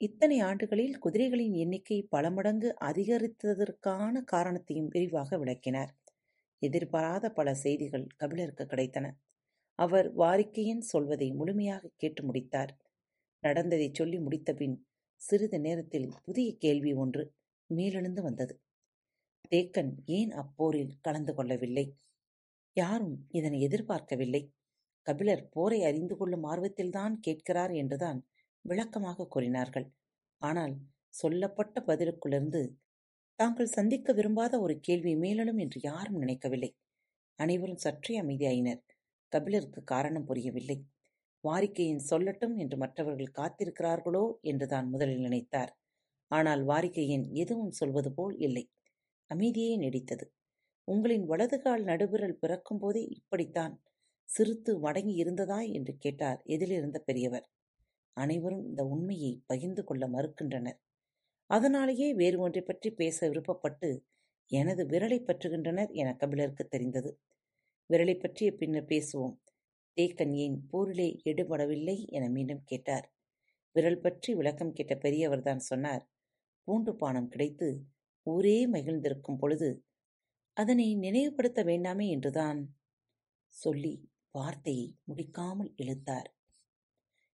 இத்தனை 0.00 0.36
ஆண்டுகளில் 0.40 0.96
குதிரைகளின் 0.98 1.54
எண்ணிக்கை 1.54 1.98
பல 2.08 2.24
மடங்கு 2.30 2.70
அதிகரித்ததற்கான 2.84 4.22
காரணத்தையும் 4.24 4.88
விரிவாக 4.88 5.38
விளக்கினார். 5.38 5.92
எதிர்பாராத 6.62 7.32
பல 7.32 7.54
செய்திகள் 7.54 8.06
கபிலருக்கு 8.16 8.64
கிடைத்தன. 8.64 9.06
அவர் 9.78 10.08
வாரிக்கையன் 10.16 10.84
சொல்வதை 10.84 11.28
முழுமையாக 11.32 11.92
கேட்டு 11.96 12.22
முடித்தார். 12.24 12.72
நடந்ததை 13.42 13.88
சொல்லி 13.92 14.18
முடித்தபின் 14.18 14.76
சிறிது 15.22 15.60
நேரத்தில் 15.60 16.08
புதிய 16.22 16.48
கேள்வி 16.56 16.92
ஒன்று 16.94 17.24
மேலெழுந்து 17.70 18.22
வந்தது. 18.22 18.54
தேக்கன் 19.52 19.92
ஏன் 20.10 20.32
அப்போரில் 20.34 20.94
கலந்து 21.00 21.34
கொள்ளவில்லை? 21.34 21.86
யாரும் 22.76 23.16
இதனை 23.30 23.60
எதிர்பார்க்கவில்லை? 23.60 24.42
கபிலர் 25.06 25.44
போரை 25.54 25.78
அறிந்து 25.82 26.14
கொள்ளும் 26.16 26.46
ஆர்வத்தில்தான் 26.50 27.14
கேட்கிறார் 27.20 27.72
என்றுதான் 27.74 28.18
விளக்கமாக 28.64 29.26
கூறினார்கள். 29.26 29.86
ஆனால் 30.42 30.74
சொல்லப்பட்ட 31.14 31.76
பதிலுக்குள்ளிருந்து 31.88 32.62
தாங்கள் 33.38 33.74
சந்திக்க 33.76 34.12
விரும்பாத 34.12 34.54
ஒரு 34.60 34.74
கேள்வி 34.80 35.12
மேலெழும் 35.16 35.60
என்று 35.64 35.78
யாரும் 35.82 36.18
நினைக்கவில்லை. 36.18 36.70
அனைவரும் 37.38 37.82
சற்றே 37.84 38.14
அமைதியாயினர். 38.22 38.82
கபிலருக்கு 39.32 39.80
காரணம் 39.84 40.26
புரியவில்லை. 40.26 40.78
வாரிக்கையின் 41.44 42.02
சொல்லட்டும் 42.10 42.54
என்று 42.56 42.76
மற்றவர்கள் 42.76 43.36
காத்திருக்கிறார்களோ 43.38 44.24
என்றுதான் 44.42 44.86
முதலில் 44.88 45.24
நினைத்தார். 45.26 45.72
ஆனால் 46.30 46.62
வாரிக்கையின் 46.64 47.24
எதுவும் 47.34 47.74
சொல்வது 47.80 48.10
போல் 48.12 48.36
இல்லை. 48.38 48.64
அமைதியே 49.30 49.74
நீடித்தது. 49.76 50.26
உங்களின் 50.88 51.26
வலதுகால் 51.26 51.84
நடுவிரல் 51.90 52.40
பிறக்கும் 52.42 52.80
போதே 52.82 53.02
இப்படித்தான் 53.16 53.74
சிறுத்து 54.28 54.72
மடங்கி 54.80 55.14
இருந்ததா 55.14 55.58
என்று 55.72 55.92
கேட்டார் 55.96 56.40
எதிலிருந்த 56.46 56.98
பெரியவர். 56.98 57.46
அனைவரும் 58.16 58.64
இந்த 58.64 58.82
உண்மையை 58.84 59.32
பகிர்ந்து 59.46 59.82
கொள்ள 59.84 60.04
மறுக்கின்றனர். 60.08 60.78
அதனாலேயே 61.50 62.08
வேறு 62.12 62.38
ஒன்றை 62.38 62.62
பற்றி 62.62 62.90
பேச 62.92 63.28
விருப்பப்பட்டு 63.28 63.90
எனது 64.50 64.82
விரலை 64.86 65.18
பற்றுகின்றனர் 65.20 65.90
என 65.92 66.08
கபிலருக்கு 66.14 66.64
தெரிந்தது. 66.66 67.10
விரலை 67.90 68.16
பற்றிய 68.18 68.48
பின்னர் 68.52 68.90
பேசுவோம். 68.90 69.34
தேக்கன் 69.96 70.34
ஏன் 70.44 70.56
போரிலே 70.70 71.08
ஈடுபடவில்லை 71.24 71.96
என 72.08 72.24
மீண்டும் 72.28 72.62
கேட்டார். 72.64 73.06
விரல் 73.76 74.00
பற்றி 74.00 74.30
விளக்கம் 74.34 74.72
கேட்ட 74.72 74.94
பெரியவர்தான் 74.96 75.62
சொன்னார். 75.70 76.04
பூண்டு 76.68 76.92
பானம் 76.96 77.28
கிடைத்து 77.28 77.68
ஊரே 78.26 78.58
மகிழ்ந்திருக்கும் 78.66 79.38
பொழுது 79.38 79.70
அதனை 80.56 80.86
நினைவுபடுத்த 80.96 81.60
வேண்டாமே 81.64 82.06
என்றுதான் 82.08 82.60
சொல்லி 83.54 83.94
வார்த்தையை 84.34 84.86
முடிக்காமல் 85.08 85.70
இழுத்தார். 85.76 86.28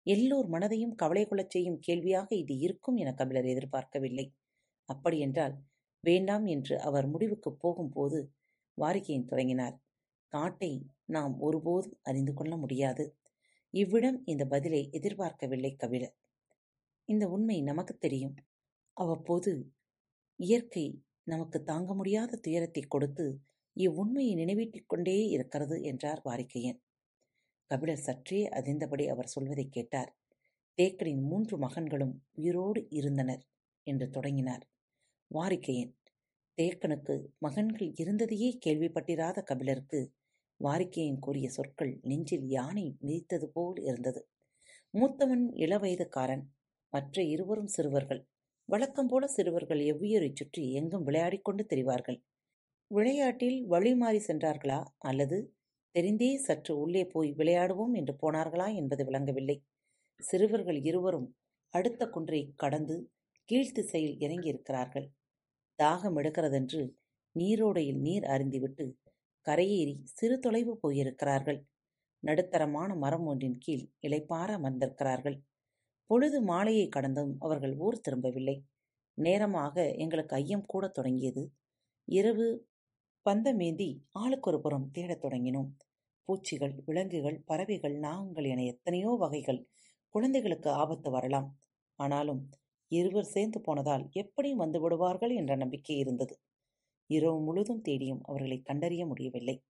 எல்லோர் 0.06 0.48
மனதையும் 0.50 0.96
கவலை 0.96 1.24
கொள்ளச் 1.26 1.50
செய்யும் 1.50 1.80
கேள்வியாக 1.80 2.30
இது 2.36 2.54
இருக்கும் 2.58 2.98
என 2.98 3.10
கபிலர் 3.14 3.46
எதிர்பார்க்கவில்லை. 3.46 4.26
அப்படியென்றால் 4.90 5.56
வேண்டாம் 6.04 6.46
என்று 6.46 6.76
அவர் 6.80 7.08
முடிவுக்கு 7.08 7.52
போகும்போது 7.56 8.20
வாரிகையின் 8.78 9.26
தொடங்கினார். 9.26 9.76
காட்டை 10.34 10.72
நாம் 11.06 11.36
ஒருபோதும் 11.40 11.98
அறிந்து 12.02 12.34
கொள்ள 12.34 12.54
முடியாது. 12.58 13.06
இவ்விடம் 13.74 14.20
இந்த 14.26 14.44
பதிலை 14.46 14.82
எதிர்பார்க்கவில்லை 14.92 15.72
கபிலர். 15.76 16.16
இந்த 17.10 17.26
உண்மை 17.28 17.58
நமக்கு 17.62 17.94
தெரியும். 17.98 18.36
அவ்வப்போது 18.98 19.52
இயற்கை 20.40 20.86
நமக்கு 21.24 21.58
தாங்க 21.64 21.92
முடியாத 21.94 22.38
துயரத்தை 22.38 22.84
கொடுத்து 22.88 23.26
இவ்வுண்மையை 23.78 24.34
நினைவீட்டிக் 24.36 24.90
கொண்டே 24.90 25.18
இருக்கிறது 25.28 25.76
என்றார் 25.82 26.22
வாரிக்கையன் 26.26 26.80
கபிலர் 27.68 27.98
சற்றே 27.98 28.48
அதிர்ந்தபடி 28.48 29.08
அவர் 29.08 29.28
சொல்வதைக் 29.28 29.72
கேட்டார். 29.72 30.16
தேக்கனின் 30.82 31.22
மூன்று 31.22 31.58
மகன்களும் 31.58 32.26
உயிரோடு 32.32 32.86
இருந்தனர் 32.90 33.48
என்று 33.84 34.10
தொடங்கினார். 34.10 34.68
வாரிக்கையன் 35.36 35.96
தேக்கனுக்கு 36.62 37.26
மகன்கள் 37.38 37.88
இருந்ததையே 37.88 38.58
கேள்விப்பட்டிராத 38.66 39.44
கபிலருக்கு 39.44 40.14
வாரிக்கையன் 40.64 41.20
கூறிய 41.20 41.50
சொற்கள் 41.50 42.00
நெஞ்சில் 42.02 42.48
யானை 42.48 42.98
மிதித்தது 43.02 43.46
போல் 43.46 43.82
இருந்தது. 43.82 44.28
மூத்தவன் 44.98 45.52
இளவயதுக்காரன் 45.54 46.42
மற்ற 46.90 47.24
இருவரும் 47.24 47.68
சிறுவர்கள். 47.68 48.28
வழக்கம் 48.66 49.08
போல 49.08 49.28
சிறுவர்கள் 49.28 49.80
எவ்வுயிரைச் 49.80 50.36
சுற்றி 50.36 50.72
எங்கும் 50.72 51.08
விளையாடிக்கொண்டு 51.08 51.66
தெரிவார்கள் 51.70 51.70
திரிவார்கள். 51.70 52.24
விளையாட்டில் 52.88 53.66
வழி 53.66 53.96
மாறி 53.96 54.18
சென்றார்களா 54.18 54.86
அல்லது 54.98 55.57
தெரிந்தே 55.98 56.36
சற்று 56.36 56.78
உள்ளே 56.78 57.06
போய் 57.06 57.34
விளையாடுவோம் 57.34 57.94
என்று 57.94 58.14
போனார்களா 58.22 58.76
என்பது 58.76 59.06
விளங்கவில்லை. 59.06 59.64
சிறுவர்கள் 60.20 60.84
இருவரும் 60.84 61.36
அடுத்த 61.70 62.10
குன்றை 62.10 62.54
கடந்து 62.56 63.12
கீழ்த்திசையில் 63.52 64.18
இறங்கியிருக்கிறார்கள். 64.20 65.08
தாகம் 65.84 66.18
எடுக்கிறதென்று 66.18 66.94
நீரோடையில் 67.40 68.00
நீர் 68.00 68.24
அருந்திவிட்டு 68.24 68.94
கரையேறி 69.46 70.04
சிறு 70.04 70.40
தொலைவு 70.40 70.80
போயிருக்கிறார்கள். 70.84 71.60
நடுத்தரமான 72.24 72.96
மரம் 72.96 73.26
ஒன்றின் 73.26 73.58
கீழ் 73.58 73.90
இளைப்பார 74.02 74.50
அமர்ந்திருக்கிறார்கள். 74.60 75.42
பொழுது 76.06 76.42
மாலையை 76.42 76.88
கடந்தும் 76.88 77.36
அவர்கள் 77.40 77.76
ஊர் 77.78 78.00
திரும்பவில்லை. 78.00 78.64
நேரமாக 79.14 79.92
எங்களுக்கு 79.96 80.36
ஐயம் 80.36 80.66
கூட 80.66 80.88
தொடங்கியது. 80.88 81.52
இரவு 82.06 82.68
பந்தமேந்தி 83.26 83.98
ஆளுக்கொரு 84.20 84.60
புறம் 84.60 84.90
தேடத் 84.92 85.26
தொடங்கினோம். 85.26 85.70
பூச்சிகள் 86.30 86.84
விலங்குகள் 86.86 87.44
பறவைகள் 87.46 88.00
நாகங்கள் 88.00 88.48
என 88.48 88.64
எத்தனையோ 88.64 89.10
வகைகள் 89.20 89.68
குழந்தைகளுக்கு 90.10 90.70
ஆபத்து 90.72 91.12
வரலாம். 91.12 91.60
ஆனாலும் 92.00 92.50
இருவர் 92.88 93.24
சேர்ந்து 93.24 93.62
போனதால் 93.62 94.10
எப்படியும் 94.12 94.58
வந்து 94.58 94.82
விடுவார்கள் 94.82 95.30
என்ற 95.30 95.56
நம்பிக்கை 95.56 95.98
இருந்தது. 95.98 96.40
இரவு 97.06 97.40
முழுதும் 97.42 97.82
தேடியும் 97.82 98.22
அவர்களை 98.24 98.62
கண்டறிய 98.62 99.06
முடியவில்லை. 99.06 99.64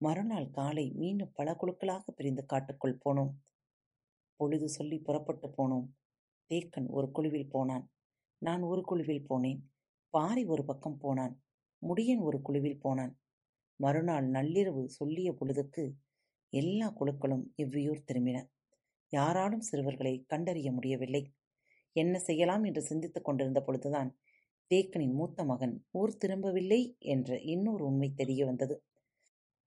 மறுநாள் 0.00 0.50
காலை 0.50 0.90
மீண்டும் 0.90 1.32
பல 1.34 1.56
குழுக்களாக 1.60 2.10
பிரிந்து 2.16 2.46
காட்டுக்குள் 2.46 3.00
போனோம். 3.04 3.32
பொழுது 4.36 4.68
சொல்லி 4.68 4.98
புறப்பட்டு 4.98 5.48
போனோம். 5.48 5.86
தேக்கன் 6.50 6.86
ஒரு 6.86 7.10
குழுவில் 7.10 7.50
போனான். 7.50 7.84
நான் 8.38 8.62
ஒரு 8.62 8.82
குழுவில் 8.82 9.26
போனேன். 9.30 9.60
பாரி 10.10 10.44
ஒரு 10.44 10.64
பக்கம் 10.64 10.98
போனான். 10.98 11.34
முடியன் 11.82 12.22
ஒரு 12.22 12.42
குழுவில் 12.42 12.80
போனான். 12.80 13.21
மறுநாள் 13.76 14.26
நள்ளிரவு 14.26 14.84
சொல்லிய 14.88 15.32
பொழுதுக்கு 15.32 15.84
எல்லா 16.52 16.88
குழுக்களும் 17.00 17.44
இவ்வியூர் 17.56 18.06
திரும்பின. 18.12 18.38
யாராலும் 19.08 19.60
சிறுவர்களை 19.60 20.24
கண்டறிய 20.26 20.72
முடியவில்லை. 20.72 21.22
என்ன 21.96 22.18
செய்யலாம் 22.18 22.64
என்று 22.64 22.82
சிந்தித்துக் 22.82 23.24
கொண்டிருந்த 23.24 23.60
பொழுதுதான் 23.60 24.10
தேக்கனின் 24.70 25.12
மூத்த 25.12 25.44
மகன் 25.44 25.74
ஊர் 25.90 26.16
திரும்பவில்லை 26.16 26.96
என்ற 26.98 27.38
இன்னொரு 27.38 27.84
உண்மை 27.84 28.12
தெரிய 28.12 28.46
வந்தது. 28.46 28.76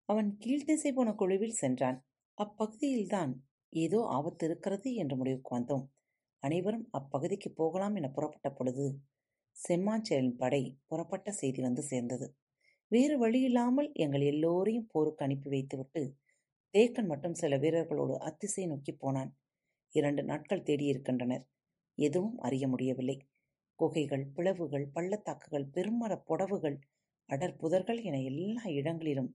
அவன் 0.09 0.37
கீழ்த்திசை 0.45 0.91
போன 0.93 1.13
குழுவில் 1.13 1.59
சென்றான். 1.59 1.97
அப்பகுதியில்தான் 2.37 3.33
ஏதோ 3.73 3.99
ஆபத்து 4.07 4.45
இருக்கிறது 4.45 4.93
என்ற 4.93 5.15
முடிவுக்கு 5.15 5.51
வந்தோம். 5.57 5.85
அனைவரும் 6.43 6.89
அப்பகுதிக்கு 6.97 7.49
போகலாம் 7.55 7.95
என 7.95 8.09
புறப்பட்ட 8.09 8.49
பொழுது 8.49 8.85
செம்மாஞ்சேரின் 9.69 10.37
படை 10.37 10.63
புறப்பட்ட 10.87 11.31
செய்தி 11.31 11.61
வந்து 11.61 11.81
சேர்ந்தது. 11.81 12.27
வேறு 12.91 13.15
வழியில்லாமல் 13.19 13.89
எங்கள் 13.95 14.21
எல்லோரையும் 14.21 14.89
போருக்கு 14.91 15.23
அனுப்பி 15.25 15.49
வைத்துவிட்டு 15.49 16.01
தேக்கன் 16.73 17.07
மட்டும் 17.07 17.33
சில 17.33 17.57
வீரர்களோடு 17.57 18.15
அத்திசை 18.19 18.65
நோக்கி 18.65 18.93
போனான். 18.93 19.31
இரண்டு 19.93 20.21
நாட்கள் 20.23 20.63
தேடியிருக்கின்றனர் 20.63 21.45
எதுவும் 21.97 22.37
அறிய 22.39 22.65
முடியவில்லை. 22.67 23.17
குகைகள் 23.79 24.25
பிளவுகள் 24.27 24.87
பள்ளத்தாக்குகள் 24.93 25.67
பெருமர 25.73 26.13
புடவுகள் 26.27 26.77
அடற்புதர்கள் 27.29 27.99
என 28.03 28.19
எல்லா 28.21 28.63
இடங்களிலும் 28.71 29.31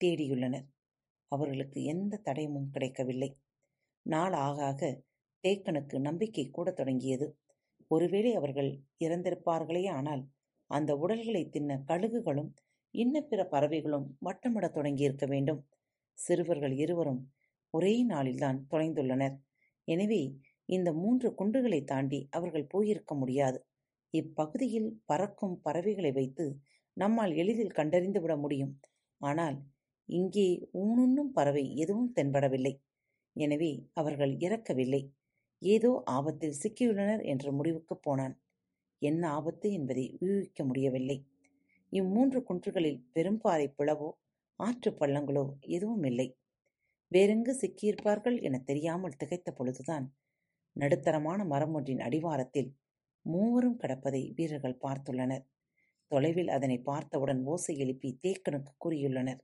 தேடியுள்ளனர். 0.00 0.66
அவர்களுக்கு 1.32 1.78
எந்த 1.84 2.22
தடயமும் 2.24 2.70
கிடைக்கவில்லை. 2.70 3.30
நாள் 4.06 4.36
ஆக 4.46 4.58
ஆக 4.64 4.82
தேக்கனுக்கு 5.44 5.96
நம்பிக்கை 6.00 6.46
கூட 6.50 6.68
தொடங்கியது. 6.72 7.28
ஒருவேளை 7.90 8.32
அவர்கள் 8.34 8.70
இறந்திருப்பார்களே 9.04 9.84
ஆனால் 9.90 10.22
அந்த 10.70 10.90
உடல்களை 10.96 11.42
தின்ன 11.48 11.80
கழுகுகளும் 11.88 12.50
இன்ன 12.94 13.20
பிற 13.20 13.44
பறவைகளும் 13.44 14.18
வட்டமிடத் 14.24 14.74
தொடங்கியிருக்க 14.74 15.26
வேண்டும். 15.26 15.60
சிறுவர்கள் 16.18 16.72
இருவரும் 16.72 17.20
ஒரே 17.70 18.06
நாளில்தான் 18.06 18.58
தொலைந்துள்ளனர். 18.70 19.36
எனவே 19.84 20.22
இந்த 20.64 20.92
மூன்று 20.92 21.34
குன்றுகளை 21.34 21.84
தாண்டி 21.84 22.26
அவர்கள் 22.30 22.66
போயிருக்க 22.66 23.14
முடியாது. 23.14 23.58
இப்பகுதியில் 24.10 25.02
பறக்கும் 25.04 25.60
பறவைகளை 25.60 26.12
வைத்து 26.12 26.58
நம்மால் 26.92 27.32
எளிதில் 27.32 27.70
கண்டறிந்து 27.70 28.20
விட 28.20 28.36
முடியும். 28.36 28.80
ஆனால் 29.16 29.58
இங்கே 30.06 30.68
ஊனுண்ணும் 30.72 31.32
பறவை 31.32 31.76
எதுவும் 31.76 32.12
தென்படவில்லை. 32.16 32.74
எனவே 33.32 33.90
அவர்கள் 33.92 34.36
இறக்கவில்லை. 34.36 35.02
ஏதோ 35.62 36.02
ஆபத்தில் 36.04 36.58
சிக்கியுள்ளனர் 36.62 37.24
என்ற 37.24 37.52
முடிவுக்குப் 37.52 38.02
போனான். 38.02 38.34
என்ன 38.98 39.22
ஆபத்து 39.30 39.72
என்பதை 39.72 40.16
ஊகிக்க 40.20 40.64
முடியவில்லை. 40.64 41.18
இம்மூன்று 41.92 42.42
குன்றுகளில் 42.42 43.04
பெரும்பாறை 43.14 43.74
பிளவோ 43.78 44.10
ஆற்றுப் 44.56 45.02
பள்ளங்களோ 45.02 45.52
எதுவும் 45.60 46.02
இல்லை 46.02 46.38
வேறெங்கு 47.12 47.52
சிக்கியிருப்பார்கள் 47.60 48.42
எனத் 48.42 48.66
தெரியாமல் 48.66 49.16
திகைத்த 49.24 49.50
பொழுதுதான் 49.54 50.14
நடுத்தரமான 50.72 51.44
மரம் 51.44 51.72
ஒன்றின் 51.72 52.00
அடிவாரத்தில் 52.00 52.78
மூவரும் 53.22 53.78
கிடப்பதை 53.80 54.34
வீரர்கள் 54.34 54.78
பார்த்துள்ளனர். 54.82 55.44
தொலைவில் 56.06 56.48
அதனை 56.48 56.78
பார்த்தவுடன் 56.78 57.44
ஓசை 57.44 57.76
எழுப்பி 57.76 58.18
தேக்கனுக்கு 58.22 58.72
கூறியுள்ளனர். 58.84 59.38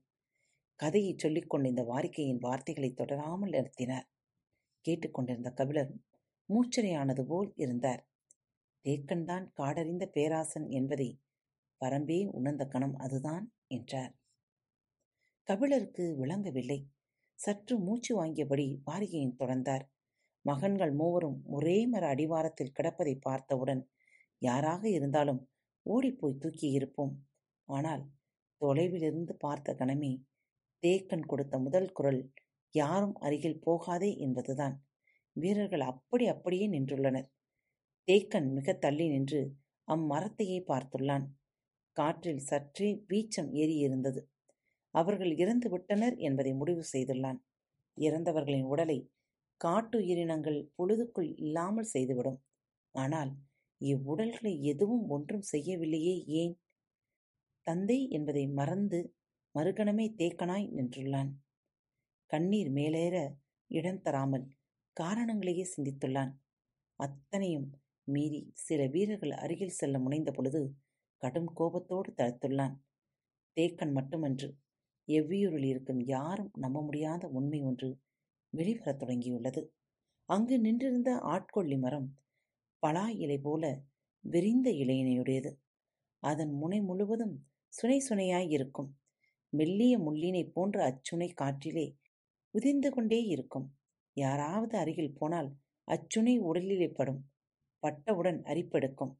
கதையை 0.74 1.14
சொல்லிக் 1.16 1.54
இந்த 1.64 1.82
வாரிக்கையின் 1.82 2.38
வார்த்தைகளை 2.38 2.94
தொடராமல் 2.96 3.50
நிறுத்தினார். 3.50 4.06
கேட்டுக்கொண்டிருந்த 4.80 5.50
கபிலர் 5.50 5.94
மூச்சனையானது 6.48 7.22
போல் 7.22 7.52
இருந்தார். 7.56 8.08
தேக்கன்தான் 8.84 9.50
காடறிந்த 9.56 10.06
பேராசன் 10.06 10.68
என்பதை 10.68 11.20
பரம்பே 11.80 12.18
உணர்ந்த 12.30 12.64
கணம் 12.66 12.96
அதுதான் 12.96 13.44
என்றார். 13.66 14.12
கபிலருக்கு 15.48 16.04
விளங்கவில்லை. 16.18 16.78
சற்று 17.38 17.74
மூச்சு 17.78 18.12
வாங்கியபடி 18.20 18.66
வாரிகையின் 18.84 19.36
தொடர்ந்தார். 19.38 19.84
மகன்கள் 20.44 20.92
மூவரும் 20.92 21.38
ஒரே 21.46 21.86
மர 21.86 22.06
அடிவாரத்தில் 22.06 22.74
கிடப்பதை 22.80 23.14
பார்த்தவுடன் 23.20 23.82
யாராக 24.38 24.82
இருந்தாலும் 24.88 25.40
ஓடிப்போய் 25.86 26.40
தூக்கியிருப்போம் 26.40 27.14
ஆனால் 27.68 28.04
தொலைவிலிருந்து 28.60 29.32
பார்த்த 29.38 29.74
கணமே 29.74 30.12
தேக்கன் 30.82 31.26
கொடுத்த 31.26 31.58
முதல் 31.58 31.92
குரல் 31.92 32.20
யாரும் 32.74 33.14
அருகில் 33.16 33.60
போகாதே 33.60 34.10
என்பதுதான். 34.16 34.74
வீரர்கள் 35.36 35.80
அப்படி 35.80 36.24
அப்படியே 36.26 36.66
நின்றுள்ளனர். 36.68 37.28
தேக்கன் 38.08 38.48
மிக 38.52 38.74
தள்ளி 38.74 39.06
நின்று 39.08 39.40
அம்மரத்தையே 39.88 40.58
பார்த்துள்ளான். 40.68 41.26
காற்றில் 41.96 42.42
சற்றே 42.42 42.88
வீச்சம் 43.08 43.50
ஏறியிருந்தது. 43.54 44.20
அவர்கள் 44.94 45.32
இறந்து 45.36 45.68
விட்டனர் 45.70 46.16
என்பதை 46.18 46.52
முடிவு 46.54 46.82
செய்துள்ளான். 46.92 47.38
இறந்தவர்களின் 47.96 48.66
உடலை 48.66 48.98
காட்டுயிரினங்கள் 49.60 50.60
பொழுதுக்குள் 50.76 51.30
இல்லாமல் 51.38 51.92
செய்துவிடும். 51.94 52.40
ஆனால் 52.94 53.32
இவ்வுடல்களை 53.80 54.52
எதுவும் 54.64 55.06
ஒன்றும் 55.08 55.46
செய்யவில்லையே 55.52 56.14
ஏன்? 56.42 56.54
தந்தை 57.66 57.98
என்பதை 58.10 58.44
மறந்து 58.50 58.98
மறுகணமே 59.54 60.06
தேக்கனாய் 60.18 60.66
நின்றுள்ளான். 60.76 61.30
கண்ணீர் 62.30 62.70
மேலேற 62.70 63.16
இடம் 63.70 64.02
தராமல் 64.02 64.46
காரணங்களையே 64.96 65.64
சிந்தித்துள்ளான். 65.74 66.32
அத்தனையும் 67.00 67.68
மீறி 68.08 68.40
சில 68.58 68.80
வீரர்கள் 68.86 69.34
அருகில் 69.36 69.78
செல்ல 69.78 69.96
முனைந்த 69.98 70.30
பொழுது 70.32 70.60
கடும் 71.16 71.52
கோபத்தோடு 71.52 72.12
தடுத்துள்ளான் 72.12 72.74
தேக்கன் 73.56 73.92
மட்டுமன்று. 73.92 74.56
எவ்வியூரில் 75.08 75.64
இருக்கும் 75.64 76.00
யாரும் 76.00 76.50
நம்ப 76.58 76.82
முடியாத 76.82 77.28
உண்மை 77.28 77.62
ஒன்று 77.62 77.98
வெளிவரத் 78.56 79.02
தொடங்கியுள்ளது. 79.02 79.66
அங்கு 80.24 80.58
நின்றிருந்த 80.58 81.16
ஆட்கொள்ளி 81.16 81.78
மரம் 81.78 82.14
பலா 82.78 83.08
இலை 83.08 83.38
போல 83.38 83.82
விரிந்த 84.20 84.70
இலையினையுடையது. 84.70 85.52
அதன் 86.18 86.52
முனை 86.52 86.80
முழுவதும் 86.80 87.46
சுனை 87.68 87.98
சுனையாய் 88.08 88.50
இருக்கும். 88.50 88.98
மெல்லிய 89.48 89.98
முள்ளினை 89.98 90.50
போன்ற 90.50 90.76
அச்சுனை 90.86 91.32
காற்றிலே 91.34 91.96
உதிர்ந்து 92.50 92.90
கொண்டே 92.90 93.22
இருக்கும். 93.22 93.76
யாராவது 94.12 94.78
அருகில் 94.78 95.14
போனால் 95.18 95.56
அச்சுனை 95.84 96.40
உடலிலே 96.40 96.94
படும். 96.94 97.30
பட்டவுடன் 97.78 98.42
அரிப்பெடுக்கும். 98.42 99.12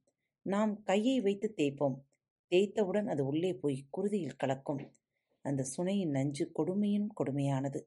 நாம் 0.47 0.83
கையை 0.83 1.21
வைத்து 1.21 1.55
தேய்ப்போம். 1.57 1.97
தேய்த்தவுடன் 2.53 3.07
அது 3.07 3.27
உள்ளே 3.27 3.55
போய் 3.55 3.87
குருதியில் 3.97 4.37
கலக்கும். 4.37 4.83
அந்த 5.45 5.67
சுனையின் 5.77 6.11
நஞ்சு 6.11 6.45
கொடுமையும் 6.59 7.09
கொடுமையானது. 7.17 7.81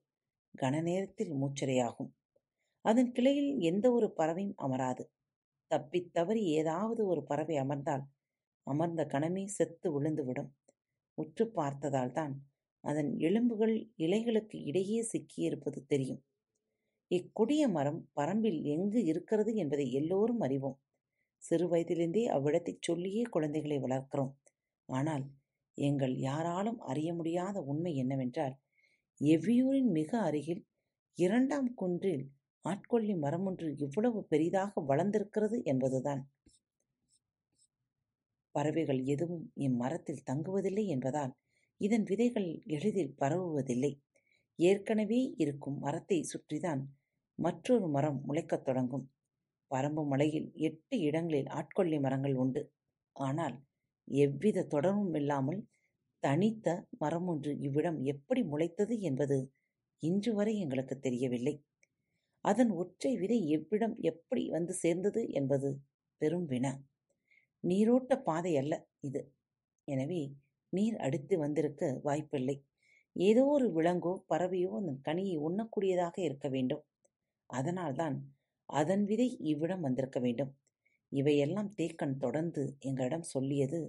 கன 0.55 0.81
நேரத்தில் 0.81 1.31
மூச்சரையாகும் 1.31 2.11
அதன் 2.85 3.11
கிளையில் 3.11 3.59
எந்த 3.59 3.91
ஒரு 3.91 4.13
பறவையும் 4.13 4.57
அமராது. 4.57 5.03
தப்பித் 5.71 6.13
தவறி 6.13 6.43
ஏதாவது 6.51 7.05
ஒரு 7.05 7.23
பறவை 7.23 7.55
அமர்ந்தால் 7.57 8.03
அமர்ந்த 8.67 9.05
கணமே 9.05 9.45
செத்து 9.45 9.87
விழுந்துவிடும். 9.91 10.51
உற்று 11.13 11.51
பார்த்ததால்தான் 11.55 12.33
அதன் 12.83 13.19
எலும்புகள் 13.19 13.75
இலைகளுக்கு 13.97 14.57
இடையே 14.65 14.99
சிக்கியிருப்பது 15.13 15.79
தெரியும். 15.87 16.23
இக்கொடிய 17.11 17.69
மரம் 17.69 18.09
பரம்பில் 18.15 18.61
எங்கு 18.63 19.03
இருக்கிறது 19.03 19.55
என்பதை 19.55 19.91
எல்லோரும் 19.91 20.39
அறிவோம். 20.39 20.79
சிறு 21.43 21.67
வயதிலிருந்தே 21.67 22.25
அவ்விடத்தைச் 22.27 22.81
சொல்லியே 22.81 23.21
குழந்தைகளை 23.21 23.77
வளர்க்கிறோம். 23.79 24.33
ஆனால் 24.85 25.25
எங்கள் 25.77 26.15
யாராலும் 26.17 26.79
அறிய 26.79 27.13
முடியாத 27.13 27.61
உண்மை 27.61 27.95
என்னவென்றால் 27.95 28.55
எவ்வியூரின் 29.21 29.91
மிக 29.91 30.19
அருகில் 30.19 30.65
இரண்டாம் 31.15 31.73
குன்றில் 31.73 32.25
ஆட்கொள்ளி 32.65 33.13
ஒன்று 33.23 33.75
இவ்வளவு 33.77 34.23
பெரிதாக 34.23 34.81
வளர்ந்திருக்கிறது 34.81 35.63
என்பதுதான். 35.63 36.21
பறவைகள் 38.55 39.03
எதுவும் 39.03 39.51
இம்மரத்தில் 39.55 40.25
தங்குவதில்லை 40.25 40.85
என்பதால் 40.85 41.33
இதன் 41.77 42.03
விதைகள் 42.03 42.61
எளிதில் 42.67 43.15
பரவுவதில்லை. 43.19 43.91
ஏற்கனவே 44.55 45.33
இருக்கும் 45.37 45.77
மரத்தை 45.79 46.25
சுற்றிதான் 46.33 46.81
மற்றொரு 47.35 47.87
மரம் 47.87 48.23
முளைக்கத் 48.27 48.61
தொடங்கும். 48.61 49.05
பரம்பு 49.71 50.03
மலையில் 50.11 50.47
எட்டு 50.67 50.95
இடங்களில் 50.99 51.49
ஆட்கொள்ளி 51.59 51.97
மரங்கள் 51.99 52.35
உண்டு. 52.35 52.61
ஆனால் 53.15 53.55
எவ்வித 54.07 54.67
தொடர்பும் 54.73 55.15
இல்லாமல் 55.15 55.59
தனித்த 56.23 56.67
மரம் 56.97 57.27
ஒன்று 57.27 57.51
இவ்விடம் 57.59 57.99
எப்படி 58.03 58.41
முளைத்தது 58.43 58.95
என்பது 59.01 59.37
இன்று 60.03 60.31
வரை 60.33 60.53
எங்களுக்கு 60.59 60.95
தெரியவில்லை. 60.99 61.55
அதன் 62.45 62.71
ஒற்றை 62.81 63.11
விதை 63.17 63.39
எவ்விடம் 63.55 63.95
எப்படி 64.01 64.43
வந்து 64.49 64.73
சேர்ந்தது 64.73 65.21
என்பது 65.31 65.69
பெரும் 66.21 66.45
வினா. 66.45 66.73
நீரோட்ட 67.63 68.13
பாதை 68.21 68.53
அல்ல 68.57 68.73
இது. 68.99 69.21
எனவே 69.87 70.21
நீர் 70.73 70.97
அடித்து 70.97 71.35
வந்திருக்க 71.37 71.83
வாய்ப்பில்லை. 72.03 72.55
ஏதோ 73.15 73.43
ஒரு 73.55 73.67
விலங்கோ 73.77 74.13
பறவையோ 74.31 74.71
அந்த 74.79 74.91
கனியை 75.07 75.37
உண்ணக்கூடியதாக 75.47 76.15
இருக்க 76.27 76.47
வேண்டும். 76.49 76.83
அதனால்தான் 77.49 78.17
அதன் 78.69 79.05
விதை 79.05 79.37
இவ்விடம் 79.41 79.81
வந்திருக்க 79.81 80.19
வேண்டும். 80.19 80.51
இவையெல்லாம் 81.11 81.73
தேக்கன் 81.77 82.17
தொடர்ந்து 82.17 82.75
எங்களிடம் 82.79 83.21
சொல்லியது 83.21 83.79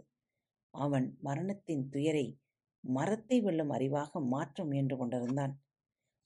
அவன் 0.74 1.18
மரணத்தின் 1.20 1.88
துயரை 1.88 2.26
மரத்தை 2.84 3.40
வெல்லும் 3.40 3.72
அறிவாக 3.72 4.20
மாற்ற 4.26 4.64
முயன்று 4.64 4.96
கொண்டிருந்தான். 4.96 5.54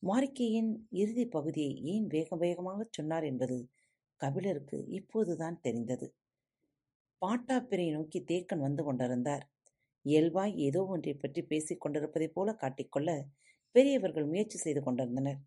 மாரிக்கையின் 0.02 0.70
இறுதி 0.90 1.26
பகுதியை 1.26 1.82
ஏன் 1.84 2.06
வேக 2.06 2.36
வேகமாகச் 2.36 2.92
சொன்னார் 2.92 3.24
என்பது 3.24 3.56
கபிலருக்கு 4.20 4.86
இப்போதுதான் 4.88 5.60
தெரிந்தது. 5.60 6.06
பாட்டாப்பிரை 7.22 7.92
நோக்கி 7.92 8.24
தேக்கன் 8.28 8.58
வந்து 8.58 8.84
கொண்டிருந்தார். 8.84 9.44
இயல்பாய் 10.04 10.54
ஏதோ 10.58 10.86
ஒன்றைப் 10.86 11.20
பற்றி 11.20 11.42
பேசிக் 11.42 11.80
கொண்டிருப்பதைப் 11.80 12.34
போல 12.34 12.52
காட்டிக்கொள்ள 12.52 13.10
பெரியவர்கள் 13.74 14.26
முயற்சி 14.26 14.58
செய்து 14.58 14.82
கொண்டிருந்தனர். 14.82 15.40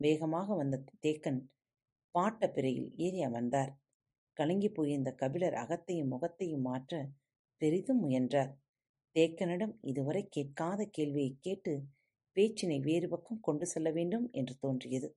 வேகமாக 0.00 0.54
வந்த 0.54 0.84
தேக்கன் 1.06 1.40
பாட்டப்பிரையில் 2.18 2.92
ஏறி 2.96 3.22
அமர்ந்தார் 3.22 3.78
கலங்கி 4.32 4.68
போயிருந்த 4.68 5.12
கபிலர் 5.12 5.52
அகத்தையும் 5.52 6.08
முகத்தையும் 6.08 6.60
மாற்ற 6.60 7.08
பெரிதும் 7.56 7.98
முயன்றார். 7.98 8.56
தேக்கனிடம் 9.14 9.78
இதுவரை 9.80 10.28
கேட்காத 10.28 10.84
கேள்வியைக் 10.84 11.38
கேட்டு 11.40 11.84
பேச்சினை 12.34 12.80
வேறு 12.80 13.08
பக்கம் 13.08 13.40
கொண்டு 13.40 13.66
செல்ல 13.66 13.90
வேண்டும் 13.90 14.28
என்று 14.32 14.56
தோன்றியது. 14.58 15.16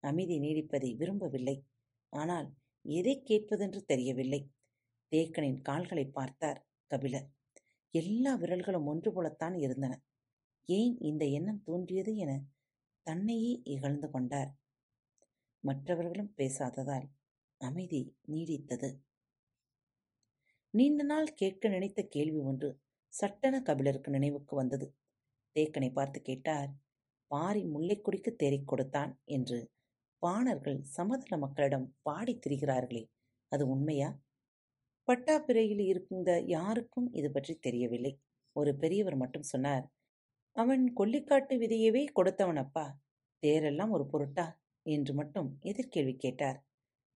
அமைதி 0.00 0.38
நீடிப்பதை 0.38 0.96
விரும்பவில்லை. 0.96 1.64
ஆனால் 2.08 2.54
எதை 2.82 3.22
கேட்பதென்று 3.24 3.84
தெரியவில்லை. 3.84 4.50
தேக்கனின் 5.10 5.62
கால்களை 5.62 6.04
பார்த்தார் 6.04 6.66
கபிலர். 6.86 7.30
எல்லா 7.90 8.38
விரல்களும் 8.38 8.84
ஒன்று 8.84 9.12
போலத்தான் 9.12 9.54
இருந்தன. 9.54 10.02
ஏன் 10.64 10.98
இந்த 10.98 11.24
எண்ணம் 11.24 11.62
தோன்றியது 11.62 12.16
என 12.16 12.42
தன்னையே 13.02 13.60
இகழ்ந்து 13.64 14.10
கொண்டார். 14.10 14.57
மற்றவர்களும் 15.64 16.32
பேசாததால் 16.36 17.06
அமைதி 17.60 18.00
நீடித்தது. 18.32 18.90
நீண்ட 20.74 21.02
நாள் 21.02 21.34
கேட்க 21.34 21.68
நினைத்த 21.68 22.00
கேள்வி 22.02 22.40
ஒன்று 22.40 22.68
சட்டென 23.12 23.62
கபிலருக்கு 23.62 24.10
நினைவுக்கு 24.10 24.56
வந்தது. 24.56 24.86
தேக்கனை 25.56 25.92
பார்த்து 25.92 26.18
கேட்டார் 26.22 26.70
பாரி 27.30 27.62
முல்லைக்கொடிக்கு 27.64 28.30
தேறிக் 28.34 28.68
கொடுத்தான் 28.68 29.12
என்று. 29.24 29.58
பாணர்கள் 30.22 30.78
சமதள 30.96 31.38
மக்களிடம் 31.38 31.86
பாடித் 32.02 32.42
திரிகிறார்களே 32.46 33.02
அது 33.52 33.64
உண்மையா? 33.68 34.10
பட்டாப்பிரையில் 35.08 35.82
இருந்த 35.86 36.30
யாருக்கும் 36.46 37.08
இது 37.12 37.28
பற்றி 37.30 37.54
தெரியவில்லை. 37.56 38.12
ஒரு 38.56 38.70
பெரியவர் 38.76 39.16
மட்டும் 39.16 39.42
சொன்னார் 39.42 39.84
அவன் 40.56 40.84
கொல்லிக்காட்டு 40.96 41.54
விதையவே 41.58 42.04
கொடுத்தவனப்பா 42.16 42.86
தேரெல்லாம் 43.42 43.90
ஒரு 43.90 44.04
பொருட்டா? 44.12 44.46
என்று 44.88 45.12
மட்டும் 45.14 45.48
எதிர்கேள்வி 45.62 46.14
கேட்டார். 46.16 46.58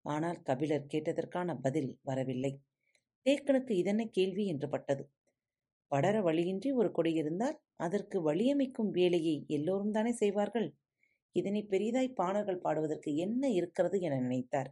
ஆனால் 0.04 0.38
கபிலர் 0.42 0.90
கேட்டதற்கான 0.92 1.54
பதில் 1.60 1.90
வரவில்லை. 2.02 2.52
தேக்கனுக்கு 3.26 3.72
இதென்ன 3.76 4.02
கேள்வி 4.08 4.44
என்று 4.46 4.68
பட்டது. 4.68 5.04
படர 5.92 6.16
வழியின்றி 6.22 6.70
ஒரு 6.72 6.90
கொடி 6.92 7.12
இருந்தால் 7.14 7.56
அதற்கு 7.76 8.18
வழியமைக்கும் 8.22 8.90
வேலையை 8.90 9.36
எல்லோரும் 9.48 9.94
தானே 9.96 10.12
செய்வார்கள்? 10.12 10.68
இதனை 11.36 11.62
பெரிதாய் 11.64 12.16
பாணர்கள் 12.20 12.62
பாடுவதற்கு 12.64 13.10
என்ன 13.16 13.42
இருக்கிறது 13.50 13.96
என 14.00 14.18
நினைத்தார். 14.20 14.70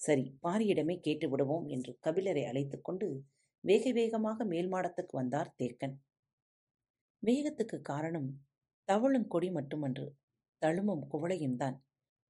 சரி 0.00 0.24
பாரியிடமே 0.42 0.96
கேட்டு 1.00 1.26
விடுவோம் 1.28 1.66
என்று 1.66 1.92
கபிலரை 2.06 2.44
அழைத்து 2.44 2.78
கொண்டு 2.80 3.08
வேக 3.64 3.92
வேகமாக 3.92 4.44
மேல் 4.44 4.68
மாடத்துக்கு 4.68 5.14
வந்தார் 5.16 5.50
தேக்கன். 5.60 5.94
வேகத்துக்கு 7.22 7.76
காரணம் 7.82 8.28
தவழும் 8.88 9.28
கொடி 9.28 9.48
மட்டுமன்று 9.50 10.06
தழுமும் 10.62 11.04
குவளையும் 11.12 11.56
தான் 11.56 11.76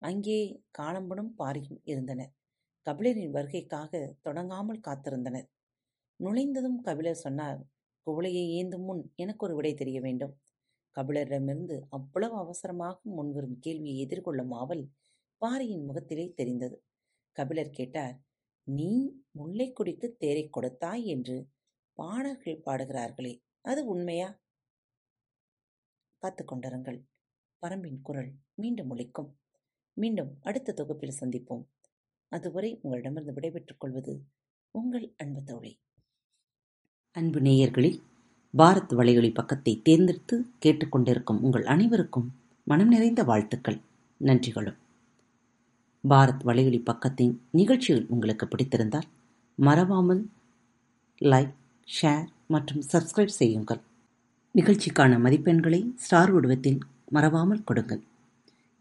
அங்கே 0.05 0.39
காலம்பனும் 0.79 1.33
பாரியும் 1.39 1.81
இருந்தனர். 1.85 2.33
கபிலரின் 2.87 3.35
வருகைக்காக 3.37 3.93
தொடங்காமல் 4.21 4.85
காத்திருந்தனர். 4.87 5.47
நுழைந்ததும் 6.21 6.79
கபிலர் 6.81 7.23
சொன்னார் 7.25 7.61
குவளையை 8.07 8.45
ஏந்தும் 8.59 8.85
முன் 8.89 9.03
எனக்கு 9.15 9.43
ஒரு 9.47 9.55
விடை 9.55 9.73
தெரிய 9.75 9.99
வேண்டும். 10.01 10.35
கபிலரிடமிருந்து 10.97 11.77
அவ்வளவு 11.89 12.37
அவசரமாக 12.37 12.97
முன்வரும் 13.17 13.57
கேள்வியை 13.59 13.97
எதிர்கொள்ளும் 14.07 14.53
ஆவல் 14.53 14.85
பாரியின் 15.43 15.87
முகத்திலே 15.89 16.27
தெரிந்தது. 16.35 16.77
கபிலர் 17.37 17.77
கேட்டார் 17.79 18.15
நீ 18.67 18.91
முல்லைக்கொடிக்கு 19.39 20.09
தேரை 20.17 20.45
கொடுத்தாய் 20.49 21.05
என்று 21.05 21.37
பாடல்கள் 21.99 22.65
பாடுகிறார்களே 22.67 23.33
அது 23.63 23.81
உண்மையா 23.87 24.29
காத்து 26.23 26.43
கொண்டிருங்கள். 26.45 27.01
பரம்பின் 27.63 28.01
குரல் 28.03 28.31
மீண்டும் 28.55 28.91
ஒழிக்கும் 28.91 29.31
மீண்டும் 29.95 30.39
அடுத்த 30.43 30.73
தொகுப்பில் 30.73 31.15
சந்திப்போம். 31.21 31.65
அதுவரை 32.29 32.79
உங்களிடமிருந்து 32.83 33.33
விடைபெற்றுக் 33.33 33.81
கொள்வது 33.81 34.25
உங்கள் 34.71 35.15
அன்பு 35.17 35.43
தோழி. 35.43 35.79
அன்பு 37.11 37.41
நேயர்களில் 37.41 38.01
பாரத் 38.59 38.93
வலையொலி 38.93 39.35
பக்கத்தை 39.35 39.81
தேர்ந்தெடுத்து 39.83 40.47
கேட்டுக்கொண்டிருக்கும் 40.67 41.41
உங்கள் 41.41 41.67
அனைவருக்கும் 41.67 42.35
மனம் 42.65 42.89
நிறைந்த 42.89 43.25
வாழ்த்துக்கள் 43.25 43.81
நன்றிகளும். 44.21 44.77
பாரத் 46.09 46.45
வலையொலி 46.45 46.81
பக்கத்தின் 46.81 47.39
நிகழ்ச்சிகள் 47.51 48.07
உங்களுக்கு 48.09 48.47
பிடித்திருந்தால் 48.47 49.09
மறவாமல் 49.55 50.29
லைக் 51.21 51.55
ஷேர் 52.03 52.27
மற்றும் 52.47 52.83
சப்ஸ்கிரைப் 52.93 53.39
செய்யுங்கள். 53.41 53.81
நிகழ்ச்சிக்கான 54.55 55.19
மதிப்பெண்களை 55.19 55.95
ஸ்டார் 55.97 56.31
வடிவத்தில் 56.31 56.79
மறவாமல் 57.09 57.65
கொடுங்கள். 57.65 58.03